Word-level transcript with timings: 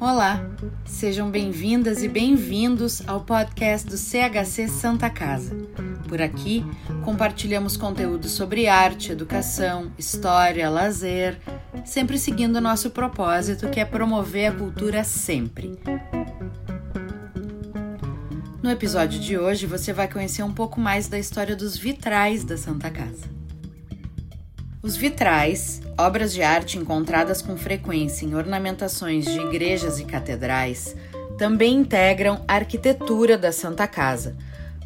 Olá, 0.00 0.40
sejam 0.84 1.30
bem-vindas 1.30 2.02
e 2.02 2.08
bem-vindos 2.08 3.02
ao 3.06 3.20
podcast 3.20 3.88
do 3.88 3.96
CHC 3.96 4.68
Santa 4.68 5.08
Casa. 5.08 5.56
Por 6.08 6.20
aqui, 6.20 6.64
compartilhamos 7.04 7.76
conteúdo 7.76 8.28
sobre 8.28 8.66
arte, 8.66 9.12
educação, 9.12 9.90
história, 9.98 10.68
lazer, 10.68 11.38
sempre 11.84 12.18
seguindo 12.18 12.56
o 12.56 12.60
nosso 12.60 12.90
propósito, 12.90 13.68
que 13.70 13.80
é 13.80 13.84
promover 13.84 14.52
a 14.52 14.54
cultura 14.54 15.04
sempre. 15.04 15.78
No 18.64 18.70
episódio 18.70 19.20
de 19.20 19.36
hoje, 19.36 19.66
você 19.66 19.92
vai 19.92 20.08
conhecer 20.08 20.42
um 20.42 20.50
pouco 20.50 20.80
mais 20.80 21.06
da 21.06 21.18
história 21.18 21.54
dos 21.54 21.76
vitrais 21.76 22.44
da 22.44 22.56
Santa 22.56 22.90
Casa. 22.90 23.28
Os 24.82 24.96
vitrais, 24.96 25.82
obras 25.98 26.32
de 26.32 26.42
arte 26.42 26.78
encontradas 26.78 27.42
com 27.42 27.58
frequência 27.58 28.24
em 28.24 28.34
ornamentações 28.34 29.26
de 29.26 29.38
igrejas 29.38 30.00
e 30.00 30.06
catedrais, 30.06 30.96
também 31.36 31.74
integram 31.74 32.42
a 32.48 32.54
arquitetura 32.54 33.36
da 33.36 33.52
Santa 33.52 33.86
Casa, 33.86 34.34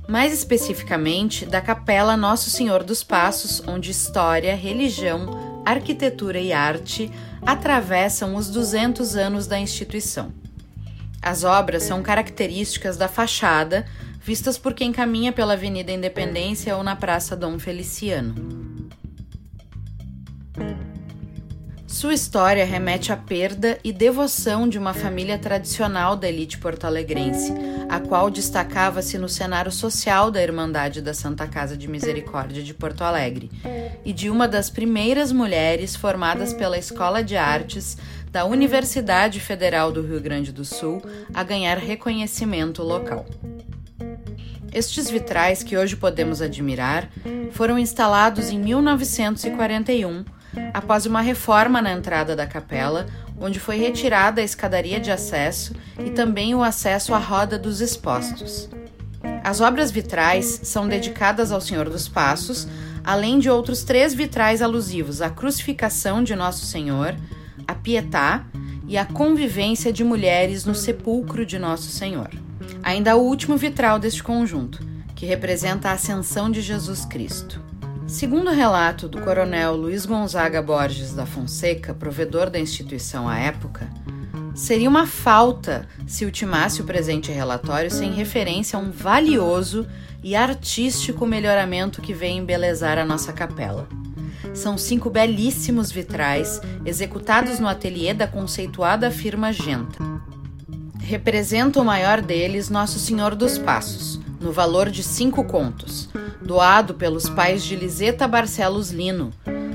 mais 0.08 0.32
especificamente 0.32 1.46
da 1.46 1.60
Capela 1.60 2.16
Nosso 2.16 2.50
Senhor 2.50 2.82
dos 2.82 3.04
Passos, 3.04 3.62
onde 3.64 3.92
história, 3.92 4.56
religião, 4.56 5.62
arquitetura 5.64 6.40
e 6.40 6.52
arte 6.52 7.12
atravessam 7.42 8.34
os 8.34 8.50
200 8.50 9.14
anos 9.14 9.46
da 9.46 9.56
instituição. 9.56 10.32
As 11.20 11.44
obras 11.44 11.82
são 11.82 12.02
características 12.02 12.96
da 12.96 13.08
fachada, 13.08 13.84
vistas 14.20 14.56
por 14.56 14.74
quem 14.74 14.92
caminha 14.92 15.32
pela 15.32 15.54
Avenida 15.54 15.92
Independência 15.92 16.76
ou 16.76 16.82
na 16.82 16.94
Praça 16.94 17.36
Dom 17.36 17.58
Feliciano. 17.58 18.34
Sua 21.98 22.14
história 22.14 22.64
remete 22.64 23.10
à 23.10 23.16
perda 23.16 23.76
e 23.82 23.92
devoção 23.92 24.68
de 24.68 24.78
uma 24.78 24.94
família 24.94 25.36
tradicional 25.36 26.14
da 26.14 26.28
elite 26.28 26.56
porto-alegrense, 26.56 27.52
a 27.88 27.98
qual 27.98 28.30
destacava-se 28.30 29.18
no 29.18 29.28
cenário 29.28 29.72
social 29.72 30.30
da 30.30 30.40
Irmandade 30.40 31.02
da 31.02 31.12
Santa 31.12 31.48
Casa 31.48 31.76
de 31.76 31.88
Misericórdia 31.88 32.62
de 32.62 32.72
Porto 32.72 33.02
Alegre, 33.02 33.50
e 34.04 34.12
de 34.12 34.30
uma 34.30 34.46
das 34.46 34.70
primeiras 34.70 35.32
mulheres 35.32 35.96
formadas 35.96 36.52
pela 36.54 36.78
Escola 36.78 37.20
de 37.20 37.36
Artes 37.36 37.98
da 38.30 38.44
Universidade 38.44 39.40
Federal 39.40 39.90
do 39.90 40.00
Rio 40.00 40.20
Grande 40.20 40.52
do 40.52 40.64
Sul 40.64 41.02
a 41.34 41.42
ganhar 41.42 41.78
reconhecimento 41.78 42.80
local. 42.80 43.26
Estes 44.72 45.10
vitrais 45.10 45.62
que 45.62 45.76
hoje 45.76 45.96
podemos 45.96 46.42
admirar 46.42 47.08
foram 47.52 47.78
instalados 47.78 48.50
em 48.50 48.58
1941 48.58 50.24
após 50.72 51.06
uma 51.06 51.20
reforma 51.20 51.80
na 51.80 51.92
entrada 51.92 52.34
da 52.36 52.46
capela, 52.46 53.06
onde 53.40 53.58
foi 53.58 53.76
retirada 53.76 54.40
a 54.40 54.44
escadaria 54.44 55.00
de 55.00 55.10
acesso 55.10 55.74
e 56.04 56.10
também 56.10 56.54
o 56.54 56.62
acesso 56.62 57.14
à 57.14 57.18
roda 57.18 57.58
dos 57.58 57.80
expostos. 57.80 58.68
As 59.42 59.60
obras 59.60 59.90
vitrais 59.90 60.60
são 60.62 60.86
dedicadas 60.86 61.52
ao 61.52 61.60
Senhor 61.60 61.88
dos 61.88 62.08
Passos, 62.08 62.68
além 63.04 63.38
de 63.38 63.48
outros 63.48 63.82
três 63.82 64.12
vitrais 64.12 64.60
alusivos 64.60 65.22
à 65.22 65.30
crucificação 65.30 66.22
de 66.22 66.36
Nosso 66.36 66.66
Senhor, 66.66 67.16
a 67.66 67.74
Pietá 67.74 68.44
e 68.86 68.96
a 68.98 69.04
convivência 69.04 69.92
de 69.92 70.04
mulheres 70.04 70.64
no 70.64 70.74
sepulcro 70.74 71.46
de 71.46 71.58
Nosso 71.58 71.90
Senhor. 71.90 72.47
Ainda 72.82 73.16
o 73.16 73.22
último 73.22 73.56
vitral 73.56 73.98
deste 73.98 74.22
conjunto, 74.22 74.80
que 75.14 75.26
representa 75.26 75.88
a 75.88 75.92
ascensão 75.92 76.50
de 76.50 76.60
Jesus 76.60 77.04
Cristo. 77.04 77.60
Segundo 78.06 78.50
o 78.50 78.54
relato 78.54 79.08
do 79.08 79.20
coronel 79.20 79.76
Luiz 79.76 80.06
Gonzaga 80.06 80.62
Borges 80.62 81.12
da 81.12 81.26
Fonseca, 81.26 81.92
provedor 81.92 82.48
da 82.48 82.58
instituição 82.58 83.28
à 83.28 83.38
época, 83.38 83.88
seria 84.54 84.88
uma 84.88 85.06
falta 85.06 85.86
se 86.06 86.24
ultimasse 86.24 86.80
o 86.80 86.84
presente 86.84 87.30
relatório 87.30 87.90
sem 87.90 88.12
referência 88.12 88.78
a 88.78 88.80
um 88.80 88.90
valioso 88.90 89.86
e 90.22 90.34
artístico 90.34 91.26
melhoramento 91.26 92.00
que 92.00 92.14
vem 92.14 92.38
embelezar 92.38 92.96
a 92.96 93.04
nossa 93.04 93.32
capela. 93.32 93.86
São 94.54 94.78
cinco 94.78 95.10
belíssimos 95.10 95.92
vitrais 95.92 96.60
executados 96.84 97.58
no 97.58 97.68
ateliê 97.68 98.14
da 98.14 98.26
conceituada 98.26 99.10
firma 99.10 99.52
Genta. 99.52 100.07
Representa 101.08 101.80
o 101.80 101.84
maior 101.84 102.20
deles 102.20 102.68
Nosso 102.68 102.98
Senhor 102.98 103.34
dos 103.34 103.56
Passos, 103.56 104.20
no 104.38 104.52
valor 104.52 104.90
de 104.90 105.02
cinco 105.02 105.42
contos, 105.42 106.06
doado 106.42 106.92
pelos 106.92 107.30
pais 107.30 107.64
de 107.64 107.74
Liseta 107.74 108.28
Barcelos 108.28 108.90
Lino, 108.90 109.32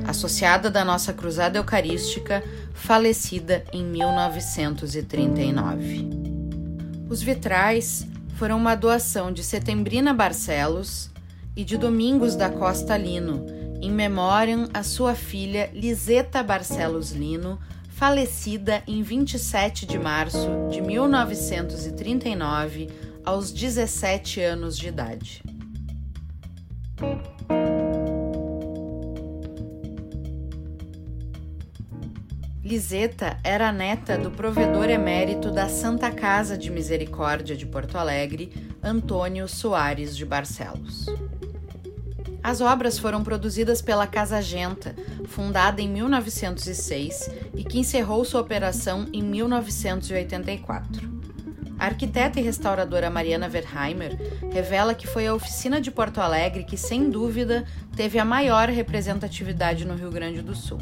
associada 0.08 0.70
da 0.70 0.86
nossa 0.86 1.12
Cruzada 1.12 1.58
Eucarística, 1.58 2.44
falecida 2.76 3.66
em 3.74 3.84
1939. 3.84 6.08
Os 7.10 7.24
vitrais 7.24 8.06
foram 8.36 8.58
uma 8.58 8.76
doação 8.76 9.32
de 9.32 9.44
Setembrina 9.44 10.14
Barcelos 10.14 11.10
e 11.56 11.64
de 11.64 11.80
Domingos 11.80 12.36
da 12.36 12.52
Costa 12.52 12.96
Lino, 12.96 13.48
em 13.82 13.92
memória 13.92 14.70
a 14.72 14.84
sua 14.84 15.16
filha 15.16 15.72
Liseta 15.74 16.44
Barcelos 16.44 17.12
Lino, 17.12 17.58
falecida 18.04 18.84
em 18.86 19.02
27 19.02 19.86
de 19.86 19.98
março 19.98 20.50
de 20.70 20.82
1939, 20.82 22.90
aos 23.24 23.50
17 23.50 24.42
anos 24.42 24.78
de 24.78 24.90
idade. 24.90 25.42
Liseta 32.62 33.38
era 33.42 33.72
neta 33.72 34.18
do 34.18 34.32
provedor 34.32 34.90
emérito 34.90 35.50
da 35.50 35.70
Santa 35.70 36.12
Casa 36.12 36.58
de 36.58 36.70
Misericórdia 36.70 37.56
de 37.56 37.66
Porto 37.66 37.98
Alegre, 37.98 38.52
Antônio 38.84 39.48
Soares 39.48 40.18
de 40.18 40.26
Barcelos. 40.26 41.06
As 42.44 42.60
obras 42.60 43.00
foram 43.00 43.24
produzidas 43.24 43.82
pela 43.82 44.06
Casa 44.06 44.42
Genta, 44.42 44.94
fundada 45.28 45.82
em 45.82 45.88
1906 45.88 47.30
e 47.56 47.64
que 47.64 47.80
encerrou 47.80 48.26
sua 48.26 48.42
operação 48.42 49.08
em 49.14 49.24
1984. 49.24 51.10
A 51.80 51.86
arquiteta 51.86 52.40
e 52.40 52.44
restauradora 52.44 53.10
Mariana 53.10 53.48
Verheimer 53.48 54.18
revela 54.52 54.94
que 54.94 55.08
foi 55.08 55.26
a 55.26 55.34
oficina 55.34 55.80
de 55.80 55.90
Porto 55.90 56.20
Alegre 56.20 56.66
que, 56.66 56.78
sem 56.78 57.10
dúvida, 57.10 57.64
teve 57.96 58.20
a 58.20 58.26
maior 58.26 58.68
representatividade 58.68 59.86
no 59.86 59.96
Rio 59.96 60.12
Grande 60.12 60.42
do 60.42 60.54
Sul. 60.54 60.80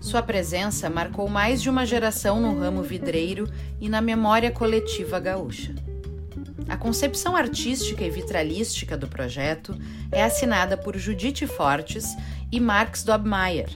Sua 0.00 0.22
presença 0.22 0.88
marcou 0.88 1.28
mais 1.28 1.60
de 1.60 1.68
uma 1.68 1.84
geração 1.84 2.40
no 2.40 2.58
ramo 2.58 2.82
vidreiro 2.82 3.48
e 3.80 3.88
na 3.88 4.00
memória 4.00 4.52
coletiva 4.52 5.18
gaúcha. 5.18 5.74
A 6.68 6.76
concepção 6.76 7.36
artística 7.36 8.04
e 8.04 8.10
vitralística 8.10 8.96
do 8.96 9.06
projeto 9.06 9.78
é 10.10 10.22
assinada 10.22 10.76
por 10.76 10.96
Judite 10.96 11.46
Fortes 11.46 12.16
e 12.50 12.58
Marx 12.58 13.04
Dobmeier. 13.04 13.70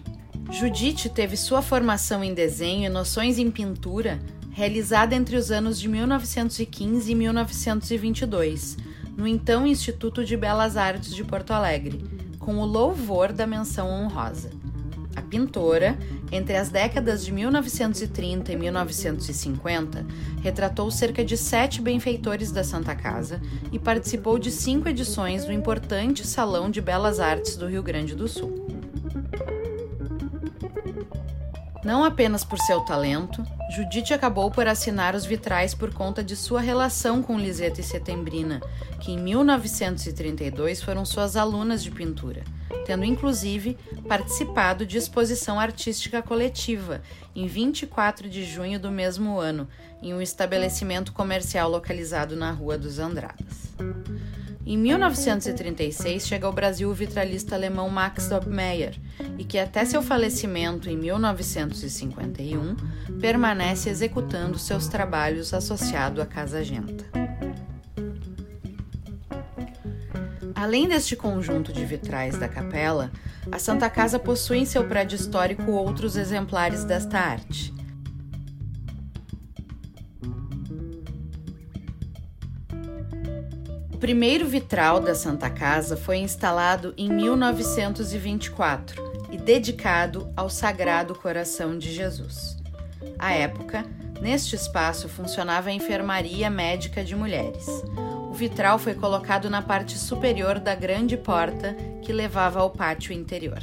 Judite 0.50 1.08
teve 1.08 1.36
sua 1.36 1.62
formação 1.62 2.24
em 2.24 2.34
desenho 2.34 2.86
e 2.86 2.88
noções 2.88 3.38
em 3.38 3.50
pintura 3.50 4.20
realizada 4.50 5.14
entre 5.14 5.36
os 5.36 5.50
anos 5.50 5.78
de 5.78 5.88
1915 5.88 7.10
e 7.10 7.14
1922, 7.14 8.76
no 9.16 9.26
então 9.26 9.66
Instituto 9.66 10.24
de 10.24 10.36
Belas 10.36 10.76
Artes 10.76 11.14
de 11.14 11.22
Porto 11.22 11.52
Alegre, 11.52 12.04
com 12.38 12.58
o 12.58 12.66
louvor 12.66 13.32
da 13.32 13.46
menção 13.46 13.88
honrosa. 13.88 14.50
A 15.16 15.22
pintora, 15.22 15.98
entre 16.30 16.56
as 16.56 16.68
décadas 16.68 17.24
de 17.24 17.32
1930 17.32 18.52
e 18.52 18.56
1950, 18.56 20.06
retratou 20.40 20.90
cerca 20.90 21.24
de 21.24 21.36
sete 21.36 21.82
benfeitores 21.82 22.52
da 22.52 22.62
Santa 22.62 22.94
Casa 22.94 23.40
e 23.72 23.78
participou 23.78 24.38
de 24.38 24.50
cinco 24.50 24.88
edições 24.88 25.44
do 25.44 25.52
importante 25.52 26.26
Salão 26.26 26.70
de 26.70 26.80
Belas 26.80 27.18
Artes 27.18 27.56
do 27.56 27.66
Rio 27.66 27.82
Grande 27.82 28.14
do 28.14 28.28
Sul. 28.28 28.68
Não 31.84 32.04
apenas 32.04 32.44
por 32.44 32.58
seu 32.58 32.80
talento, 32.82 33.42
Judite 33.70 34.12
acabou 34.12 34.50
por 34.50 34.66
assinar 34.66 35.14
os 35.14 35.24
vitrais 35.24 35.74
por 35.74 35.94
conta 35.94 36.24
de 36.24 36.34
sua 36.34 36.60
relação 36.60 37.22
com 37.22 37.38
Liseta 37.38 37.80
e 37.80 37.84
Setembrina, 37.84 38.60
que 38.98 39.12
em 39.12 39.18
1932 39.18 40.82
foram 40.82 41.04
suas 41.04 41.36
alunas 41.36 41.80
de 41.80 41.88
pintura, 41.88 42.42
tendo 42.84 43.04
inclusive 43.04 43.78
participado 44.08 44.84
de 44.84 44.98
exposição 44.98 45.60
artística 45.60 46.20
coletiva 46.20 47.00
em 47.32 47.46
24 47.46 48.28
de 48.28 48.44
junho 48.44 48.80
do 48.80 48.90
mesmo 48.90 49.38
ano, 49.38 49.68
em 50.02 50.12
um 50.12 50.20
estabelecimento 50.20 51.12
comercial 51.12 51.70
localizado 51.70 52.34
na 52.34 52.50
Rua 52.50 52.76
dos 52.76 52.98
Andradas. 52.98 53.70
Em 54.70 54.78
1936 54.78 56.28
chega 56.28 56.46
ao 56.46 56.52
Brasil 56.52 56.88
o 56.88 56.94
vitralista 56.94 57.56
alemão 57.56 57.90
Max 57.90 58.28
Dobmeier, 58.28 58.96
e 59.36 59.42
que 59.42 59.58
até 59.58 59.84
seu 59.84 60.00
falecimento 60.00 60.88
em 60.88 60.96
1951 60.96 62.76
permanece 63.20 63.90
executando 63.90 64.60
seus 64.60 64.86
trabalhos 64.86 65.52
associado 65.52 66.22
à 66.22 66.26
Casa 66.26 66.62
Genta. 66.62 67.04
Além 70.54 70.86
deste 70.86 71.16
conjunto 71.16 71.72
de 71.72 71.84
vitrais 71.84 72.38
da 72.38 72.48
capela, 72.48 73.10
a 73.50 73.58
Santa 73.58 73.90
Casa 73.90 74.20
possui 74.20 74.58
em 74.58 74.64
seu 74.64 74.84
prédio 74.84 75.16
histórico 75.16 75.72
outros 75.72 76.14
exemplares 76.14 76.84
desta 76.84 77.18
arte. 77.18 77.74
Primeiro 84.00 84.48
vitral 84.48 84.98
da 84.98 85.14
Santa 85.14 85.50
Casa 85.50 85.94
foi 85.94 86.16
instalado 86.16 86.94
em 86.96 87.12
1924 87.12 89.28
e 89.30 89.36
dedicado 89.36 90.32
ao 90.34 90.48
Sagrado 90.48 91.14
Coração 91.14 91.76
de 91.76 91.92
Jesus. 91.92 92.56
À 93.18 93.32
época, 93.32 93.84
neste 94.18 94.56
espaço 94.56 95.06
funcionava 95.06 95.68
a 95.68 95.72
enfermaria 95.72 96.48
médica 96.48 97.04
de 97.04 97.14
mulheres. 97.14 97.66
O 98.30 98.32
vitral 98.32 98.78
foi 98.78 98.94
colocado 98.94 99.50
na 99.50 99.60
parte 99.60 99.98
superior 99.98 100.58
da 100.58 100.74
grande 100.74 101.18
porta 101.18 101.76
que 102.00 102.10
levava 102.10 102.60
ao 102.60 102.70
pátio 102.70 103.12
interior. 103.12 103.62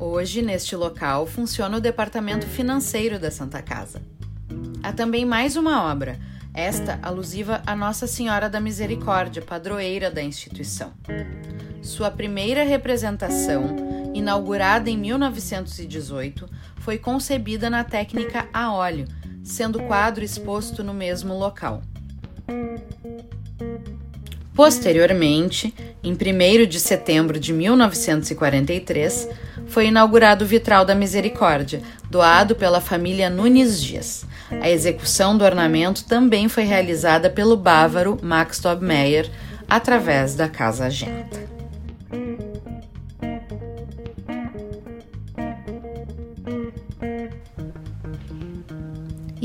Hoje, 0.00 0.40
neste 0.40 0.74
local, 0.74 1.26
funciona 1.26 1.76
o 1.76 1.80
departamento 1.80 2.46
financeiro 2.46 3.18
da 3.18 3.30
Santa 3.30 3.60
Casa. 3.60 4.00
Há 4.82 4.92
também 4.92 5.26
mais 5.26 5.56
uma 5.56 5.90
obra, 5.90 6.18
esta 6.54 6.98
alusiva 7.02 7.62
a 7.66 7.74
Nossa 7.74 8.06
Senhora 8.06 8.48
da 8.48 8.60
Misericórdia, 8.60 9.42
padroeira 9.42 10.10
da 10.10 10.22
instituição. 10.22 10.92
Sua 11.82 12.10
primeira 12.10 12.62
representação, 12.62 14.12
inaugurada 14.14 14.88
em 14.88 14.96
1918, 14.96 16.48
foi 16.76 16.96
concebida 16.96 17.68
na 17.68 17.84
técnica 17.84 18.48
a 18.52 18.72
óleo 18.72 19.06
sendo 19.44 19.78
o 19.78 19.86
quadro 19.86 20.24
exposto 20.24 20.82
no 20.82 20.94
mesmo 20.94 21.34
local. 21.34 21.82
Posteriormente, 24.54 25.74
em 26.02 26.12
1 26.12 26.66
de 26.66 26.80
setembro 26.80 27.38
de 27.38 27.52
1943, 27.52 29.28
foi 29.66 29.86
inaugurado 29.86 30.44
o 30.44 30.48
Vitral 30.48 30.84
da 30.84 30.94
Misericórdia, 30.94 31.82
doado 32.10 32.54
pela 32.54 32.80
família 32.80 33.30
Nunes 33.30 33.82
Dias. 33.82 34.24
A 34.60 34.68
execução 34.68 35.36
do 35.36 35.44
ornamento 35.44 36.04
também 36.04 36.48
foi 36.48 36.64
realizada 36.64 37.30
pelo 37.30 37.56
bávaro 37.56 38.18
Max 38.22 38.60
Dobmeier 38.60 39.30
através 39.68 40.34
da 40.34 40.48
Casa 40.48 40.90
Genta. 40.90 41.53